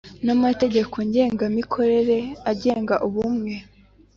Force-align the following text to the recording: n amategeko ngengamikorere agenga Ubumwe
n 0.25 0.27
amategeko 0.35 0.95
ngengamikorere 1.07 2.17
agenga 2.51 2.95
Ubumwe 3.07 3.53